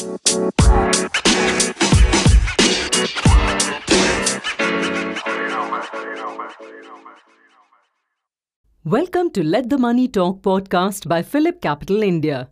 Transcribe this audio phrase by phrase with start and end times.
[0.00, 0.16] Welcome
[9.32, 12.48] to Let the Money Talk podcast by PhillipCapital India,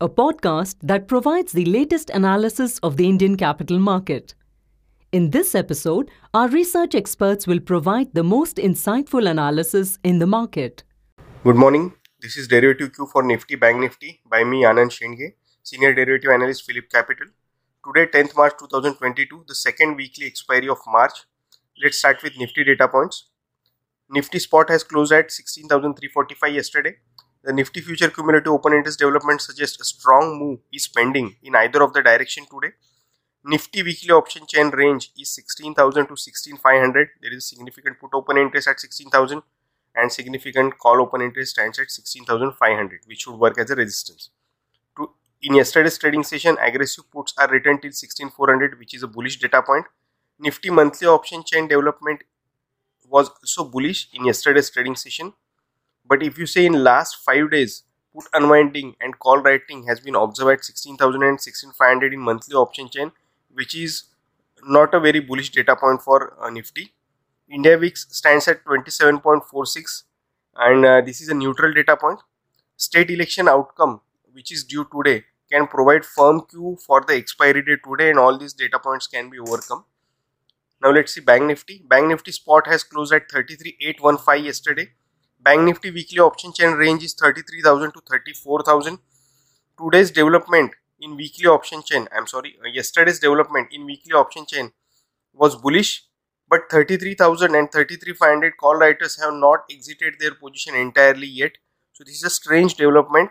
[0.00, 4.34] a podcast that provides the latest analysis of the Indian capital market.
[5.12, 10.82] In this episode, our research experts will provide the most insightful analysis in the market.
[11.44, 11.94] Good morning.
[12.20, 15.34] This is Derivative Q for Nifty Bank Nifty by me Anand Shendge,
[15.64, 17.28] Senior Derivative Analyst PhillipCapital.
[17.86, 21.12] Today 10th March 2022, the second weekly expiry of March.
[21.80, 23.28] Let's start with Nifty data points.
[24.10, 26.96] Nifty spot has closed at 16,345 yesterday.
[27.44, 31.80] The Nifty future cumulative open interest development suggests a strong move is pending in either
[31.84, 32.74] of the direction today.
[33.44, 37.08] Nifty weekly option chain range is 16,000 to 16,500.
[37.22, 39.42] There is significant put open interest at 16,000
[39.94, 44.30] and significant call open interest stands at 16,500 which should work as a resistance.
[45.42, 49.60] In yesterday's trading session, aggressive puts are written till 16,400 which is a bullish data
[49.62, 49.86] point.
[50.38, 52.22] Nifty monthly option chain development
[53.08, 55.32] was also bullish in yesterday's trading session.
[56.06, 57.82] But if you say in last 5 days,
[58.14, 62.88] put unwinding and call writing has been observed at 16,000 and 16,500 in monthly option
[62.88, 63.10] chain,
[63.52, 64.04] which is
[64.64, 66.92] not a very bullish data point for uh, Nifty.
[67.48, 70.04] India VIX stands at 27.46
[70.56, 72.20] and uh, this is a neutral data point.
[72.76, 74.00] State election outcome,
[74.32, 78.38] which is due today, can provide firm cue for the expiry date today and all
[78.38, 79.84] these data points can be overcome.
[80.82, 81.82] Now let's see Bank Nifty.
[81.88, 84.88] Bank Nifty spot has closed at 33,815 yesterday.
[85.40, 88.98] Bank Nifty weekly option chain range is 33,000 to 34,000.
[89.80, 94.72] Today's development in weekly option chain, I'm sorry, uh, yesterday's development in weekly option chain
[95.32, 96.04] was bullish,
[96.48, 101.52] but 33,000 and 33,500 call writers have not exited their position entirely yet.
[101.92, 103.30] So this is a strange development.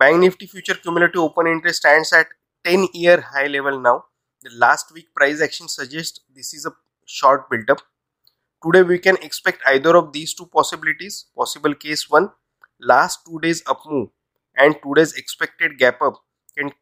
[0.00, 2.28] Bank Nifty future cumulative open interest stands at
[2.64, 4.04] 10 year high level now
[4.42, 6.72] the last week price action suggests this is a
[7.06, 7.82] short build up.
[8.64, 11.26] Today we can expect either of these two possibilities.
[11.36, 12.30] Possible case 1
[12.80, 14.08] last 2 days up move
[14.56, 16.22] and today's expected gap up
[16.56, 16.72] can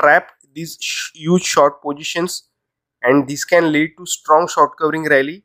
[0.00, 0.76] trap these
[1.14, 2.42] huge short positions
[3.02, 5.44] and this can lead to strong short covering rally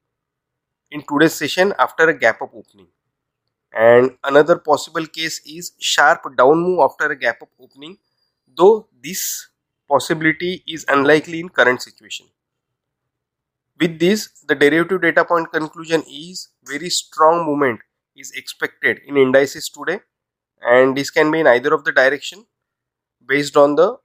[0.92, 2.88] in today's session after a gap up opening.
[3.74, 7.98] And another possible case is sharp down move after a gap up opening
[8.58, 9.50] though this
[9.88, 12.28] possibility is unlikely in current situation.
[13.80, 17.80] With this, the derivative data point conclusion is very strong movement
[18.16, 20.00] is expected in indices today
[20.62, 22.46] and this can be in either of the direction
[23.26, 23.98] based on the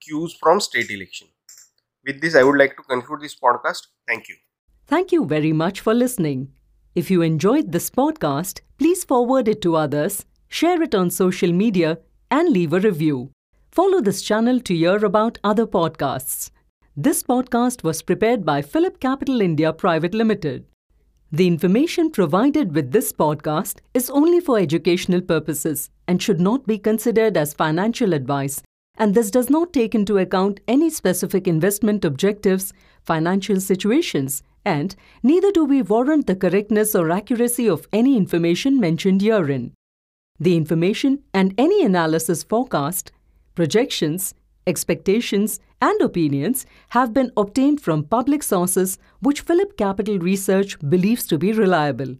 [0.00, 1.28] cues from state election.
[2.04, 3.88] With this, I would like to conclude this podcast.
[4.06, 4.36] Thank you.
[4.86, 6.52] Thank you very much for listening.
[6.98, 12.00] If you enjoyed this podcast, please forward it to others, share it on social media,
[12.28, 13.30] and leave a review.
[13.70, 16.50] Follow this channel to hear about other podcasts.
[16.96, 20.64] This podcast was prepared by PhillipCapital India Private Limited.
[21.30, 26.78] The information provided with this podcast is only for educational purposes and should not be
[26.78, 28.60] considered as financial advice,
[28.96, 32.72] and this does not take into account any specific investment objectives,
[33.04, 39.22] financial situations, and neither do we warrant the correctness or accuracy of any information mentioned
[39.22, 39.72] herein.
[40.38, 43.10] The information and any analysis forecast
[43.54, 44.34] projections,
[44.68, 51.52] expectations, and opinions have been obtained from public sources which PhillipCapital Research believes to be
[51.52, 52.16] reliable.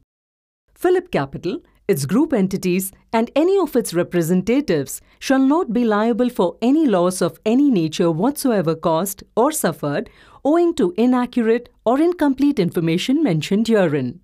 [0.77, 6.87] PhillipCapital, its group entities, and any of its representatives shall not be liable for any
[6.87, 10.11] loss of any nature whatsoever caused or suffered
[10.45, 14.21] owing to inaccurate or incomplete information mentioned herein.